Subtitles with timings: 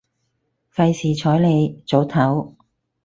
[0.73, 2.55] 費事睬你，早唞